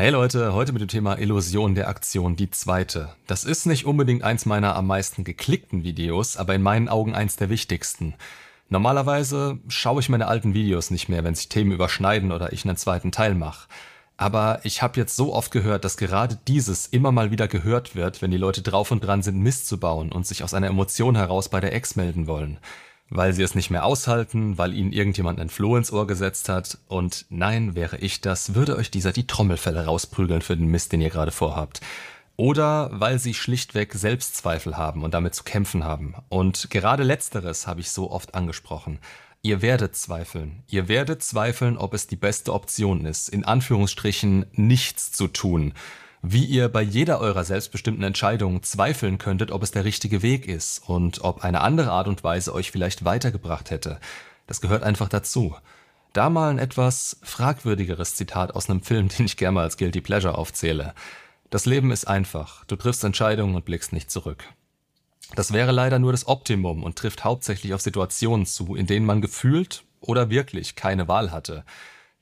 [0.00, 3.10] Hey Leute, heute mit dem Thema Illusion der Aktion, die zweite.
[3.26, 7.36] Das ist nicht unbedingt eins meiner am meisten geklickten Videos, aber in meinen Augen eins
[7.36, 8.14] der wichtigsten.
[8.70, 12.78] Normalerweise schaue ich meine alten Videos nicht mehr, wenn sich Themen überschneiden oder ich einen
[12.78, 13.68] zweiten Teil mache.
[14.16, 18.22] Aber ich habe jetzt so oft gehört, dass gerade dieses immer mal wieder gehört wird,
[18.22, 21.14] wenn die Leute drauf und dran sind, Mist zu bauen und sich aus einer Emotion
[21.14, 22.56] heraus bei der Ex melden wollen.
[23.10, 26.78] Weil sie es nicht mehr aushalten, weil ihnen irgendjemand ein Floh ins Ohr gesetzt hat.
[26.86, 31.00] Und nein, wäre ich das, würde euch dieser die Trommelfälle rausprügeln für den Mist, den
[31.00, 31.80] ihr gerade vorhabt.
[32.36, 36.14] Oder weil sie schlichtweg Selbstzweifel haben und damit zu kämpfen haben.
[36.30, 38.98] Und gerade letzteres habe ich so oft angesprochen.
[39.42, 40.62] Ihr werdet zweifeln.
[40.68, 45.74] Ihr werdet zweifeln, ob es die beste Option ist, in Anführungsstrichen nichts zu tun.
[46.22, 50.86] Wie ihr bei jeder eurer selbstbestimmten Entscheidungen zweifeln könntet, ob es der richtige Weg ist
[50.86, 53.98] und ob eine andere Art und Weise euch vielleicht weitergebracht hätte.
[54.46, 55.56] Das gehört einfach dazu.
[56.12, 60.02] Da mal ein etwas fragwürdigeres Zitat aus einem Film, den ich gerne mal als Guilty
[60.02, 60.94] Pleasure aufzähle.
[61.48, 62.64] Das Leben ist einfach.
[62.66, 64.44] Du triffst Entscheidungen und blickst nicht zurück.
[65.36, 69.20] Das wäre leider nur das Optimum und trifft hauptsächlich auf Situationen zu, in denen man
[69.20, 71.64] gefühlt oder wirklich keine Wahl hatte.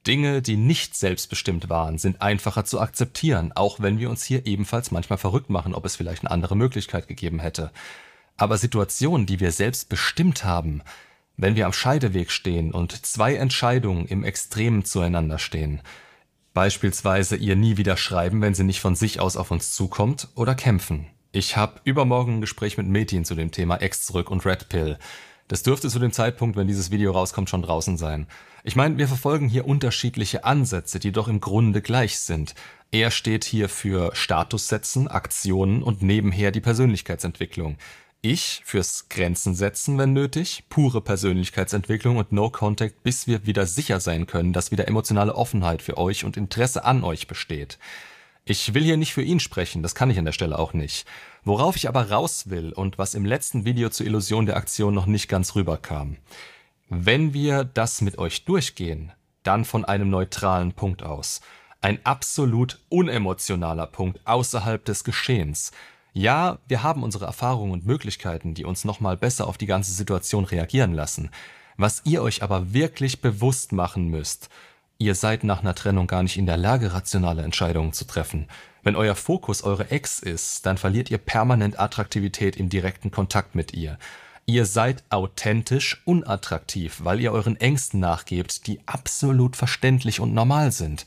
[0.08, 4.90] Dinge, die nicht selbstbestimmt waren, sind einfacher zu akzeptieren, auch wenn wir uns hier ebenfalls
[4.90, 7.70] manchmal verrückt machen, ob es vielleicht eine andere Möglichkeit gegeben hätte.
[8.36, 10.82] Aber Situationen, die wir selbst bestimmt haben,
[11.36, 15.82] wenn wir am Scheideweg stehen und zwei Entscheidungen im Extremen zueinander stehen,
[16.54, 20.54] beispielsweise ihr nie wieder schreiben, wenn sie nicht von sich aus auf uns zukommt, oder
[20.54, 24.70] kämpfen, ich habe übermorgen ein Gespräch mit Metin zu dem Thema Ex zurück und Red
[24.70, 24.98] Pill.
[25.48, 28.26] Das dürfte zu dem Zeitpunkt, wenn dieses Video rauskommt, schon draußen sein.
[28.64, 32.54] Ich meine, wir verfolgen hier unterschiedliche Ansätze, die doch im Grunde gleich sind.
[32.90, 37.78] Er steht hier für Status setzen, Aktionen und nebenher die Persönlichkeitsentwicklung.
[38.20, 44.00] Ich fürs Grenzen setzen, wenn nötig, pure Persönlichkeitsentwicklung und No Contact, bis wir wieder sicher
[44.00, 47.78] sein können, dass wieder emotionale Offenheit für euch und Interesse an euch besteht.
[48.50, 51.06] Ich will hier nicht für ihn sprechen, das kann ich an der Stelle auch nicht.
[51.44, 55.04] Worauf ich aber raus will und was im letzten Video zur Illusion der Aktion noch
[55.04, 56.16] nicht ganz rüberkam.
[56.88, 59.12] Wenn wir das mit euch durchgehen,
[59.42, 61.42] dann von einem neutralen Punkt aus.
[61.82, 65.70] Ein absolut unemotionaler Punkt außerhalb des Geschehens.
[66.14, 70.46] Ja, wir haben unsere Erfahrungen und Möglichkeiten, die uns nochmal besser auf die ganze Situation
[70.46, 71.30] reagieren lassen.
[71.76, 74.48] Was ihr euch aber wirklich bewusst machen müsst,
[75.00, 78.48] Ihr seid nach einer Trennung gar nicht in der Lage, rationale Entscheidungen zu treffen.
[78.82, 83.74] Wenn euer Fokus eure Ex ist, dann verliert ihr permanent Attraktivität im direkten Kontakt mit
[83.74, 83.96] ihr.
[84.44, 91.06] Ihr seid authentisch unattraktiv, weil ihr euren Ängsten nachgebt, die absolut verständlich und normal sind.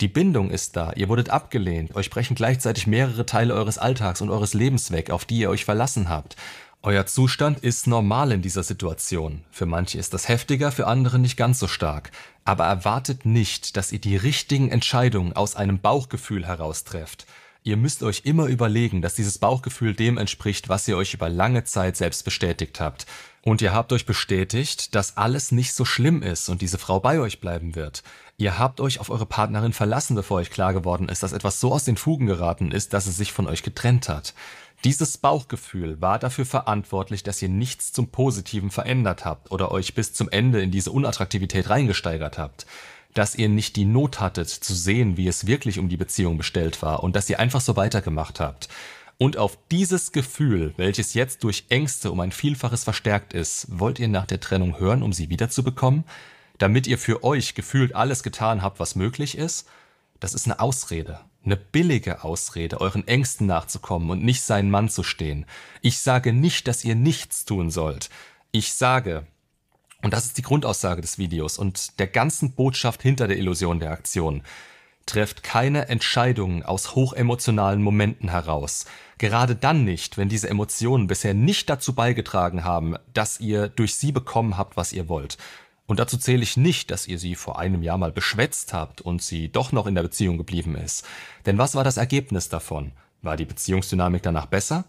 [0.00, 4.30] Die Bindung ist da, ihr wurdet abgelehnt, euch brechen gleichzeitig mehrere Teile eures Alltags und
[4.30, 6.34] eures Lebens weg, auf die ihr euch verlassen habt.
[6.82, 9.42] Euer Zustand ist normal in dieser Situation.
[9.50, 12.12] Für manche ist das heftiger, für andere nicht ganz so stark.
[12.44, 17.26] Aber erwartet nicht, dass ihr die richtigen Entscheidungen aus einem Bauchgefühl heraus trefft.
[17.64, 21.64] Ihr müsst euch immer überlegen, dass dieses Bauchgefühl dem entspricht, was ihr euch über lange
[21.64, 23.06] Zeit selbst bestätigt habt.
[23.42, 27.18] Und ihr habt euch bestätigt, dass alles nicht so schlimm ist und diese Frau bei
[27.18, 28.04] euch bleiben wird.
[28.36, 31.72] Ihr habt euch auf eure Partnerin verlassen, bevor euch klar geworden ist, dass etwas so
[31.72, 34.32] aus den Fugen geraten ist, dass es sich von euch getrennt hat.
[34.84, 40.12] Dieses Bauchgefühl war dafür verantwortlich, dass ihr nichts zum Positiven verändert habt oder euch bis
[40.12, 42.64] zum Ende in diese Unattraktivität reingesteigert habt.
[43.12, 46.80] Dass ihr nicht die Not hattet, zu sehen, wie es wirklich um die Beziehung bestellt
[46.80, 48.68] war und dass ihr einfach so weitergemacht habt.
[49.18, 54.06] Und auf dieses Gefühl, welches jetzt durch Ängste um ein Vielfaches verstärkt ist, wollt ihr
[54.06, 56.04] nach der Trennung hören, um sie wiederzubekommen?
[56.58, 59.66] Damit ihr für euch gefühlt alles getan habt, was möglich ist?
[60.20, 65.02] Das ist eine Ausrede eine billige Ausrede, euren Ängsten nachzukommen und nicht seinen Mann zu
[65.02, 65.46] stehen.
[65.82, 68.10] Ich sage nicht, dass ihr nichts tun sollt.
[68.50, 69.26] Ich sage,
[70.02, 73.92] und das ist die Grundaussage des Videos und der ganzen Botschaft hinter der Illusion der
[73.92, 74.42] Aktion,
[75.08, 78.84] trefft keine Entscheidungen aus hochemotionalen Momenten heraus.
[79.16, 84.12] Gerade dann nicht, wenn diese Emotionen bisher nicht dazu beigetragen haben, dass ihr durch sie
[84.12, 85.38] bekommen habt, was ihr wollt.
[85.88, 89.22] Und dazu zähle ich nicht, dass ihr sie vor einem Jahr mal beschwätzt habt und
[89.22, 91.06] sie doch noch in der Beziehung geblieben ist.
[91.46, 92.92] Denn was war das Ergebnis davon?
[93.22, 94.84] War die Beziehungsdynamik danach besser?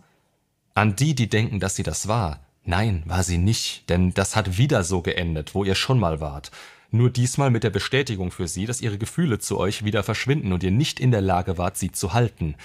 [0.76, 4.58] An die, die denken, dass sie das war, nein, war sie nicht, denn das hat
[4.58, 6.52] wieder so geendet, wo ihr schon mal wart.
[6.92, 10.64] Nur diesmal mit der Bestätigung für sie, dass ihre Gefühle zu euch wieder verschwinden und
[10.64, 12.56] ihr nicht in der Lage wart, sie zu halten.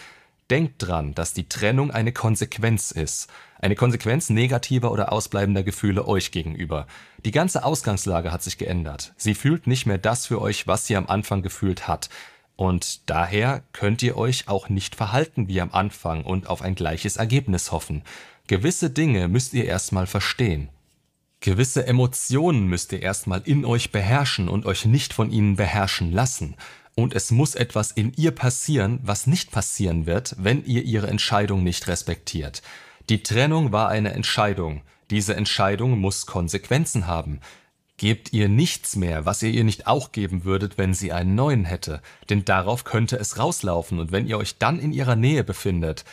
[0.50, 3.28] Denkt dran, dass die Trennung eine Konsequenz ist.
[3.58, 6.86] Eine Konsequenz negativer oder ausbleibender Gefühle euch gegenüber.
[7.24, 9.14] Die ganze Ausgangslage hat sich geändert.
[9.16, 12.10] Sie fühlt nicht mehr das für euch, was sie am Anfang gefühlt hat.
[12.56, 17.16] Und daher könnt ihr euch auch nicht verhalten wie am Anfang und auf ein gleiches
[17.16, 18.02] Ergebnis hoffen.
[18.46, 20.68] Gewisse Dinge müsst ihr erstmal verstehen.
[21.40, 26.56] Gewisse Emotionen müsst ihr erstmal in euch beherrschen und euch nicht von ihnen beherrschen lassen.
[26.96, 31.64] Und es muss etwas in ihr passieren, was nicht passieren wird, wenn ihr ihre Entscheidung
[31.64, 32.62] nicht respektiert.
[33.08, 34.82] Die Trennung war eine Entscheidung.
[35.10, 37.40] Diese Entscheidung muss Konsequenzen haben.
[37.96, 41.64] Gebt ihr nichts mehr, was ihr ihr nicht auch geben würdet, wenn sie einen neuen
[41.64, 46.04] hätte, denn darauf könnte es rauslaufen, und wenn ihr euch dann in ihrer Nähe befindet,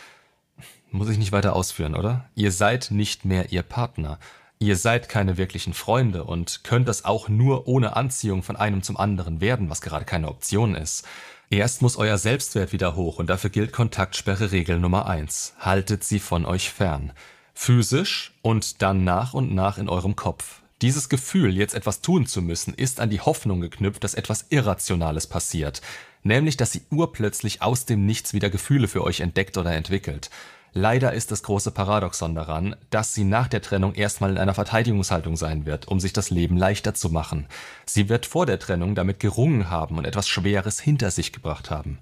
[0.92, 2.30] muss ich nicht weiter ausführen, oder?
[2.36, 4.20] Ihr seid nicht mehr ihr Partner.
[4.62, 8.96] Ihr seid keine wirklichen Freunde und könnt das auch nur ohne Anziehung von einem zum
[8.96, 11.04] anderen werden, was gerade keine Option ist.
[11.50, 16.20] Erst muss euer Selbstwert wieder hoch und dafür gilt Kontaktsperre Regel Nummer eins: Haltet sie
[16.20, 17.12] von euch fern.
[17.56, 20.62] Physisch und dann nach und nach in eurem Kopf.
[20.84, 25.26] Dieses Gefühl, jetzt etwas tun zu müssen, ist an die Hoffnung geknüpft, dass etwas Irrationales
[25.26, 25.82] passiert,
[26.22, 30.30] nämlich dass sie urplötzlich aus dem Nichts wieder Gefühle für euch entdeckt oder entwickelt.
[30.74, 35.36] Leider ist das große Paradoxon daran, dass sie nach der Trennung erstmal in einer Verteidigungshaltung
[35.36, 37.48] sein wird, um sich das Leben leichter zu machen.
[37.86, 42.00] Sie wird vor der Trennung damit gerungen haben und etwas Schweres hinter sich gebracht haben.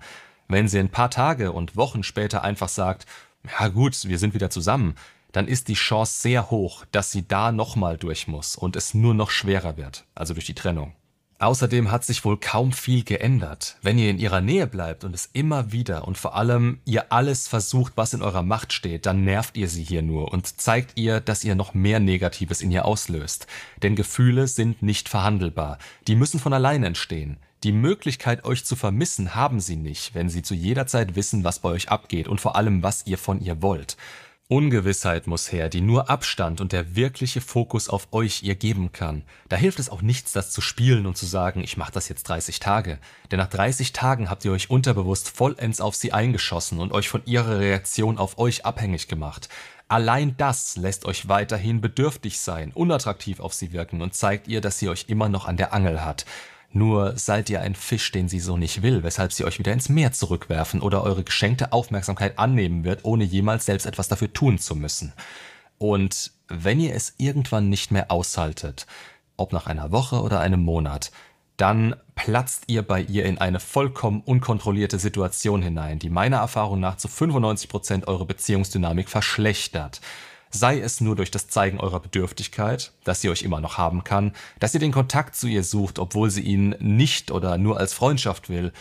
[0.47, 3.07] Wenn sie ein paar Tage und Wochen später einfach sagt,
[3.59, 4.93] ja gut, wir sind wieder zusammen,
[5.31, 9.15] dann ist die Chance sehr hoch, dass sie da nochmal durch muss und es nur
[9.15, 10.93] noch schwerer wird, also durch die Trennung.
[11.39, 13.77] Außerdem hat sich wohl kaum viel geändert.
[13.81, 17.47] Wenn ihr in ihrer Nähe bleibt und es immer wieder und vor allem ihr alles
[17.47, 21.21] versucht, was in eurer Macht steht, dann nervt ihr sie hier nur und zeigt ihr,
[21.21, 23.47] dass ihr noch mehr Negatives in ihr auslöst.
[23.81, 25.77] Denn Gefühle sind nicht verhandelbar.
[26.07, 27.37] Die müssen von allein entstehen.
[27.63, 31.59] Die Möglichkeit, euch zu vermissen, haben sie nicht, wenn sie zu jeder Zeit wissen, was
[31.59, 33.95] bei euch abgeht und vor allem, was ihr von ihr wollt.
[34.51, 39.21] Ungewissheit muss her, die nur Abstand und der wirkliche Fokus auf euch ihr geben kann.
[39.47, 42.23] Da hilft es auch nichts, das zu spielen und zu sagen, ich mache das jetzt
[42.23, 42.97] 30 Tage.
[43.29, 47.21] Denn nach 30 Tagen habt ihr euch unterbewusst vollends auf sie eingeschossen und euch von
[47.25, 49.49] ihrer Reaktion auf euch abhängig gemacht.
[49.87, 54.79] Allein das lässt euch weiterhin bedürftig sein, unattraktiv auf sie wirken und zeigt ihr, dass
[54.79, 56.25] sie euch immer noch an der Angel hat.
[56.71, 59.89] Nur seid ihr ein Fisch, den sie so nicht will, weshalb sie euch wieder ins
[59.89, 64.75] Meer zurückwerfen oder eure geschenkte Aufmerksamkeit annehmen wird, ohne jemals selbst etwas dafür tun zu
[64.75, 65.13] müssen.
[65.79, 68.85] Und wenn ihr es irgendwann nicht mehr aushaltet,
[69.35, 71.11] ob nach einer Woche oder einem Monat,
[71.57, 76.97] dann platzt ihr bei ihr in eine vollkommen unkontrollierte Situation hinein, die meiner Erfahrung nach
[76.97, 80.01] zu 95 Prozent eure Beziehungsdynamik verschlechtert
[80.49, 84.33] sei es nur durch das Zeigen eurer Bedürftigkeit, dass sie euch immer noch haben kann,
[84.59, 88.49] dass ihr den Kontakt zu ihr sucht, obwohl sie ihn nicht oder nur als Freundschaft
[88.49, 88.71] will.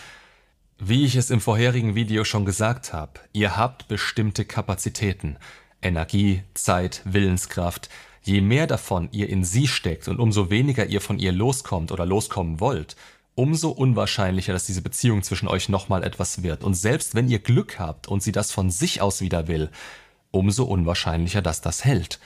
[0.79, 5.37] Wie ich es im vorherigen Video schon gesagt habe, ihr habt bestimmte Kapazitäten.
[5.83, 7.89] Energie, Zeit, Willenskraft.
[8.23, 12.05] Je mehr davon ihr in sie steckt und umso weniger ihr von ihr loskommt oder
[12.05, 12.97] loskommen wollt,
[13.35, 16.65] umso unwahrscheinlicher, dass diese Beziehung zwischen euch nochmal etwas wird.
[16.65, 19.71] Und selbst wenn ihr Glück habt und sie das von sich aus wieder will,
[20.31, 22.21] umso unwahrscheinlicher, dass das hält.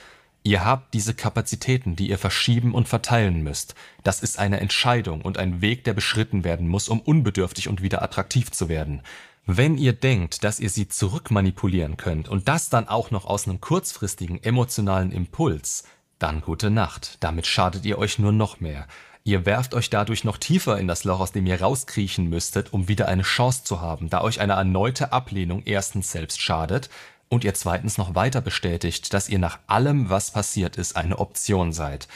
[0.45, 3.77] Ihr habt diese Kapazitäten, die ihr verschieben und verteilen müsst.
[4.03, 8.03] Das ist eine Entscheidung und ein Weg, der beschritten werden muss, um unbedürftig und wieder
[8.03, 9.03] attraktiv zu werden.
[9.47, 13.61] Wenn ihr denkt, dass ihr sie zurückmanipulieren könnt und das dann auch noch aus einem
[13.61, 15.85] kurzfristigen emotionalen Impuls,
[16.19, 18.87] dann gute Nacht, damit schadet ihr euch nur noch mehr.
[19.25, 22.89] Ihr werft euch dadurch noch tiefer in das Loch, aus dem ihr rauskriechen müsstet, um
[22.89, 26.91] wieder eine Chance zu haben, da euch eine erneute Ablehnung erstens selbst schadet,
[27.33, 31.73] und ihr zweitens noch weiter bestätigt, dass ihr nach allem, was passiert ist, eine Option
[31.73, 32.07] seid.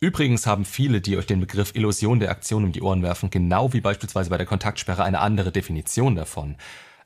[0.00, 3.72] Übrigens haben viele, die euch den Begriff Illusion der Aktion um die Ohren werfen, genau
[3.72, 6.56] wie beispielsweise bei der Kontaktsperre eine andere Definition davon.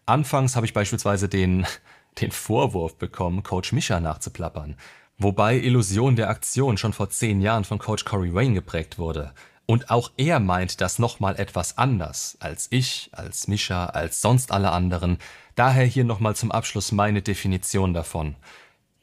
[0.06, 1.66] Anfangs habe ich beispielsweise den,
[2.22, 4.74] den Vorwurf bekommen, Coach Misha nachzuplappern.
[5.18, 9.34] Wobei Illusion der Aktion schon vor zehn Jahren von Coach Corey Wayne geprägt wurde.
[9.70, 14.72] Und auch er meint das nochmal etwas anders als ich, als Mischa, als sonst alle
[14.72, 15.18] anderen.
[15.56, 18.34] Daher hier nochmal zum Abschluss meine Definition davon.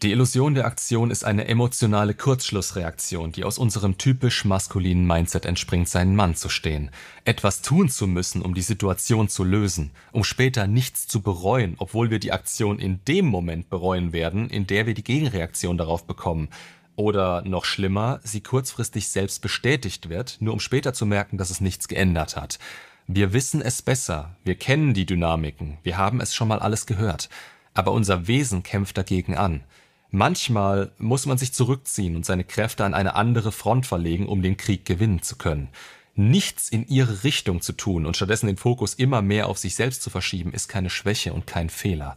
[0.01, 5.87] Die Illusion der Aktion ist eine emotionale Kurzschlussreaktion, die aus unserem typisch maskulinen Mindset entspringt,
[5.87, 6.89] seinen Mann zu stehen,
[7.25, 12.09] etwas tun zu müssen, um die Situation zu lösen, um später nichts zu bereuen, obwohl
[12.09, 16.49] wir die Aktion in dem Moment bereuen werden, in der wir die Gegenreaktion darauf bekommen,
[16.95, 21.61] oder noch schlimmer, sie kurzfristig selbst bestätigt wird, nur um später zu merken, dass es
[21.61, 22.59] nichts geändert hat.
[23.07, 27.29] Wir wissen es besser, wir kennen die Dynamiken, wir haben es schon mal alles gehört,
[27.73, 29.63] aber unser Wesen kämpft dagegen an.
[30.09, 34.57] Manchmal muss man sich zurückziehen und seine Kräfte an eine andere Front verlegen, um den
[34.57, 35.69] Krieg gewinnen zu können.
[36.15, 40.01] Nichts in ihre Richtung zu tun und stattdessen den Fokus immer mehr auf sich selbst
[40.01, 42.15] zu verschieben, ist keine Schwäche und kein Fehler.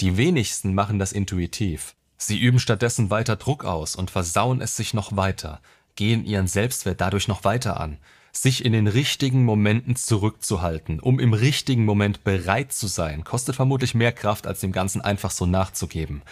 [0.00, 1.94] Die wenigsten machen das intuitiv.
[2.24, 5.60] Sie üben stattdessen weiter Druck aus und versauen es sich noch weiter,
[5.96, 7.98] gehen ihren Selbstwert dadurch noch weiter an
[8.34, 13.94] sich in den richtigen Momenten zurückzuhalten, um im richtigen Moment bereit zu sein, kostet vermutlich
[13.94, 16.22] mehr Kraft, als dem Ganzen einfach so nachzugeben.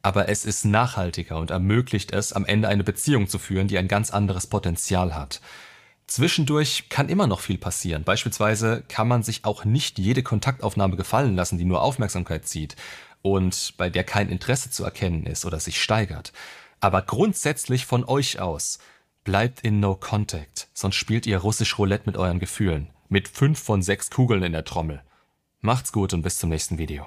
[0.00, 3.88] Aber es ist nachhaltiger und ermöglicht es, am Ende eine Beziehung zu führen, die ein
[3.88, 5.40] ganz anderes Potenzial hat.
[6.06, 8.04] Zwischendurch kann immer noch viel passieren.
[8.04, 12.76] Beispielsweise kann man sich auch nicht jede Kontaktaufnahme gefallen lassen, die nur Aufmerksamkeit zieht
[13.32, 16.32] und bei der kein Interesse zu erkennen ist oder sich steigert.
[16.80, 18.78] Aber grundsätzlich von euch aus,
[19.24, 22.90] bleibt in No Contact, sonst spielt ihr russisch Roulette mit euren Gefühlen.
[23.08, 25.02] Mit fünf von sechs Kugeln in der Trommel.
[25.60, 27.06] Macht's gut und bis zum nächsten Video.